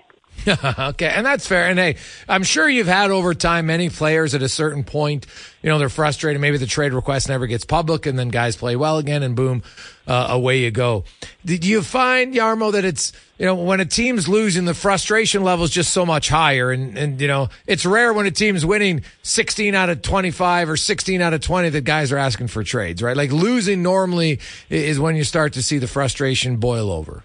okay, 0.78 1.08
and 1.08 1.24
that's 1.24 1.46
fair. 1.46 1.66
And 1.66 1.78
hey, 1.78 1.96
I'm 2.28 2.42
sure 2.42 2.68
you've 2.68 2.86
had 2.86 3.10
over 3.10 3.34
time 3.34 3.66
many 3.66 3.90
players 3.90 4.34
at 4.34 4.42
a 4.42 4.48
certain 4.48 4.84
point, 4.84 5.26
you 5.62 5.68
know, 5.68 5.78
they're 5.78 5.88
frustrated. 5.88 6.40
Maybe 6.40 6.56
the 6.56 6.66
trade 6.66 6.92
request 6.92 7.28
never 7.28 7.46
gets 7.46 7.64
public, 7.64 8.06
and 8.06 8.18
then 8.18 8.28
guys 8.28 8.56
play 8.56 8.76
well 8.76 8.98
again, 8.98 9.22
and 9.22 9.36
boom, 9.36 9.62
uh, 10.06 10.28
away 10.30 10.60
you 10.60 10.70
go. 10.70 11.04
Did 11.44 11.64
you 11.64 11.82
find 11.82 12.34
Yarmo 12.34 12.72
that 12.72 12.84
it's 12.84 13.12
you 13.38 13.46
know 13.46 13.54
when 13.54 13.80
a 13.80 13.84
team's 13.84 14.28
losing, 14.28 14.64
the 14.64 14.74
frustration 14.74 15.42
level 15.42 15.64
is 15.64 15.70
just 15.70 15.92
so 15.92 16.06
much 16.06 16.28
higher, 16.28 16.70
and 16.70 16.96
and 16.96 17.20
you 17.20 17.28
know 17.28 17.48
it's 17.66 17.84
rare 17.84 18.12
when 18.12 18.26
a 18.26 18.30
team's 18.30 18.64
winning 18.64 19.02
16 19.22 19.74
out 19.74 19.90
of 19.90 20.02
25 20.02 20.70
or 20.70 20.76
16 20.76 21.20
out 21.20 21.34
of 21.34 21.40
20 21.40 21.68
that 21.70 21.84
guys 21.84 22.12
are 22.12 22.18
asking 22.18 22.48
for 22.48 22.64
trades, 22.64 23.02
right? 23.02 23.16
Like 23.16 23.32
losing 23.32 23.82
normally 23.82 24.40
is 24.68 24.98
when 24.98 25.16
you 25.16 25.24
start 25.24 25.52
to 25.54 25.62
see 25.62 25.78
the 25.78 25.88
frustration 25.88 26.56
boil 26.56 26.90
over. 26.90 27.22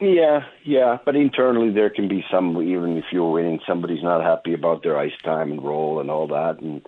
Yeah, 0.00 0.44
yeah, 0.64 0.96
but 1.04 1.14
internally 1.14 1.70
there 1.70 1.90
can 1.90 2.08
be 2.08 2.24
some. 2.30 2.56
Even 2.62 2.96
if 2.96 3.04
you're 3.12 3.30
winning, 3.30 3.60
somebody's 3.66 4.02
not 4.02 4.22
happy 4.22 4.54
about 4.54 4.82
their 4.82 4.98
ice 4.98 5.12
time 5.22 5.52
and 5.52 5.62
role 5.62 6.00
and 6.00 6.10
all 6.10 6.26
that. 6.28 6.60
And 6.60 6.80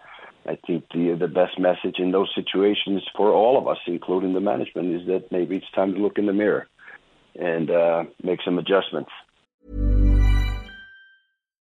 I 0.47 0.57
think 0.67 0.85
the 0.95 1.15
the 1.21 1.29
best 1.29 1.59
message 1.59 1.99
in 1.99 2.11
those 2.11 2.33
situations 2.35 3.03
for 3.15 3.31
all 3.31 3.59
of 3.59 3.69
us, 3.69 3.77
including 3.87 4.33
the 4.33 4.41
management, 4.41 4.95
is 4.99 5.07
that 5.09 5.31
maybe 5.31 5.57
it's 5.57 5.71
time 5.75 5.93
to 5.93 6.01
look 6.01 6.17
in 6.17 6.25
the 6.25 6.33
mirror 6.33 6.67
and 7.39 7.71
uh, 7.71 8.05
make 8.23 8.41
some 8.43 8.59
adjustments. 8.59 9.11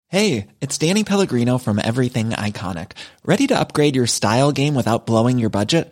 Hey, 0.09 0.47
it's 0.59 0.77
Danny 0.77 1.03
Pellegrino 1.03 1.57
from 1.57 1.79
Everything 1.79 2.31
Iconic. 2.31 2.91
Ready 3.25 3.47
to 3.47 3.57
upgrade 3.57 3.95
your 3.95 4.07
style 4.07 4.51
game 4.51 4.75
without 4.75 5.07
blowing 5.07 5.39
your 5.39 5.49
budget? 5.49 5.91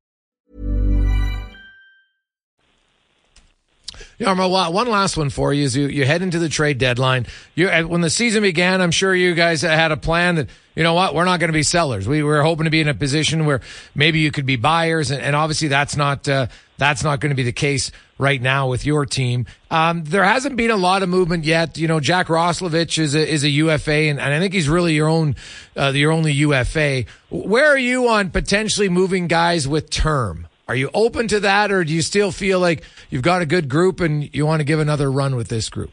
Yeah, 4.21 4.67
one 4.69 4.87
last 4.87 5.17
one 5.17 5.31
for 5.31 5.51
you 5.51 5.63
is 5.63 5.75
you, 5.75 5.87
you 5.87 6.05
head 6.05 6.21
into 6.21 6.37
the 6.37 6.47
trade 6.47 6.77
deadline. 6.77 7.25
You 7.55 7.69
when 7.87 8.01
the 8.01 8.09
season 8.11 8.43
began, 8.43 8.79
I'm 8.79 8.91
sure 8.91 9.15
you 9.15 9.33
guys 9.33 9.63
had 9.63 9.91
a 9.91 9.97
plan 9.97 10.35
that 10.35 10.47
you 10.75 10.83
know 10.83 10.93
what 10.93 11.15
we're 11.15 11.25
not 11.25 11.39
going 11.39 11.47
to 11.47 11.53
be 11.53 11.63
sellers. 11.63 12.07
We 12.07 12.21
were 12.21 12.43
hoping 12.43 12.65
to 12.65 12.69
be 12.69 12.81
in 12.81 12.87
a 12.87 12.93
position 12.93 13.47
where 13.47 13.61
maybe 13.95 14.19
you 14.19 14.29
could 14.29 14.45
be 14.45 14.57
buyers, 14.57 15.09
and, 15.09 15.23
and 15.23 15.35
obviously 15.35 15.69
that's 15.69 15.97
not 15.97 16.29
uh, 16.29 16.45
that's 16.77 17.03
not 17.03 17.19
going 17.19 17.31
to 17.31 17.35
be 17.35 17.41
the 17.41 17.51
case 17.51 17.91
right 18.19 18.39
now 18.39 18.69
with 18.69 18.85
your 18.85 19.07
team. 19.07 19.47
Um, 19.71 20.03
there 20.03 20.23
hasn't 20.23 20.55
been 20.55 20.69
a 20.69 20.77
lot 20.77 21.01
of 21.01 21.09
movement 21.09 21.43
yet. 21.43 21.79
You 21.79 21.87
know, 21.87 21.99
Jack 21.99 22.27
Roslovic 22.27 22.99
is 22.99 23.15
a, 23.15 23.27
is 23.27 23.43
a 23.43 23.49
UFA, 23.49 23.91
and, 23.91 24.19
and 24.19 24.31
I 24.31 24.39
think 24.39 24.53
he's 24.53 24.69
really 24.69 24.93
your 24.93 25.07
own 25.07 25.35
uh, 25.75 25.93
your 25.95 26.11
only 26.11 26.33
UFA. 26.33 27.05
Where 27.31 27.65
are 27.65 27.77
you 27.79 28.07
on 28.07 28.29
potentially 28.29 28.87
moving 28.87 29.25
guys 29.25 29.67
with 29.67 29.89
term? 29.89 30.45
Are 30.71 30.75
you 30.75 30.89
open 30.93 31.27
to 31.27 31.41
that, 31.41 31.69
or 31.69 31.83
do 31.83 31.93
you 31.93 32.01
still 32.01 32.31
feel 32.31 32.57
like 32.57 32.83
you've 33.09 33.23
got 33.23 33.41
a 33.41 33.45
good 33.45 33.67
group 33.67 33.99
and 33.99 34.33
you 34.33 34.45
want 34.45 34.61
to 34.61 34.63
give 34.63 34.79
another 34.79 35.11
run 35.11 35.35
with 35.35 35.49
this 35.49 35.67
group? 35.67 35.91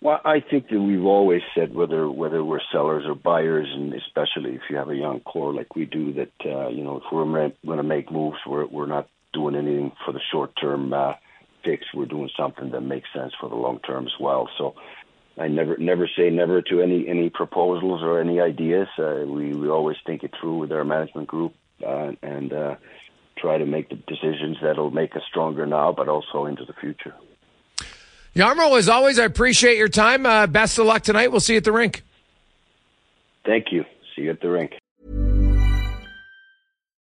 Well, 0.00 0.20
I 0.24 0.38
think 0.38 0.68
that 0.68 0.78
we've 0.78 1.04
always 1.04 1.42
said 1.52 1.74
whether 1.74 2.08
whether 2.08 2.44
we're 2.44 2.60
sellers 2.70 3.02
or 3.04 3.16
buyers, 3.16 3.66
and 3.74 3.92
especially 3.92 4.54
if 4.54 4.60
you 4.70 4.76
have 4.76 4.88
a 4.88 4.94
young 4.94 5.18
core 5.18 5.52
like 5.52 5.74
we 5.74 5.84
do, 5.84 6.12
that 6.12 6.30
uh, 6.46 6.68
you 6.68 6.84
know 6.84 6.98
if 6.98 7.02
we're 7.10 7.24
going 7.24 7.78
to 7.78 7.82
make 7.82 8.12
moves, 8.12 8.38
we're 8.46 8.66
we're 8.66 8.86
not 8.86 9.08
doing 9.32 9.56
anything 9.56 9.90
for 10.06 10.12
the 10.12 10.20
short 10.30 10.52
term 10.60 10.92
uh, 10.92 11.14
fix. 11.64 11.84
We're 11.92 12.06
doing 12.06 12.30
something 12.36 12.70
that 12.70 12.82
makes 12.82 13.08
sense 13.12 13.32
for 13.40 13.48
the 13.48 13.56
long 13.56 13.80
term 13.80 14.06
as 14.06 14.14
well. 14.20 14.48
So 14.58 14.76
I 15.36 15.48
never 15.48 15.76
never 15.76 16.08
say 16.16 16.30
never 16.30 16.62
to 16.62 16.80
any 16.80 17.08
any 17.08 17.30
proposals 17.30 18.00
or 18.04 18.20
any 18.20 18.38
ideas. 18.38 18.86
Uh, 18.96 19.24
we 19.26 19.52
we 19.54 19.68
always 19.68 19.96
think 20.06 20.22
it 20.22 20.34
through 20.40 20.58
with 20.58 20.70
our 20.70 20.84
management 20.84 21.26
group 21.26 21.52
uh, 21.82 22.12
and 22.22 22.52
uh, 22.52 22.76
try 23.38 23.58
to 23.58 23.66
make 23.66 23.88
the 23.88 23.96
decisions 23.96 24.58
that'll 24.62 24.90
make 24.90 25.16
us 25.16 25.22
stronger 25.28 25.66
now, 25.66 25.92
but 25.92 26.08
also 26.08 26.46
into 26.46 26.64
the 26.64 26.74
future. 26.74 27.14
Jarmo, 28.34 28.78
as 28.78 28.88
always, 28.88 29.18
I 29.18 29.24
appreciate 29.24 29.76
your 29.76 29.88
time. 29.88 30.24
Uh, 30.24 30.46
best 30.46 30.78
of 30.78 30.86
luck 30.86 31.02
tonight. 31.02 31.30
We'll 31.30 31.40
see 31.40 31.54
you 31.54 31.58
at 31.58 31.64
the 31.64 31.72
rink. 31.72 32.02
Thank 33.44 33.66
you. 33.72 33.84
See 34.16 34.22
you 34.22 34.30
at 34.30 34.40
the 34.40 34.48
rink. 34.48 34.72